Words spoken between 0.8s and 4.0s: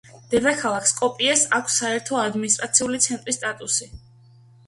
სკოპიეს აქვს საერთო ადმინისტრაციული ცენტრის სტატუსი.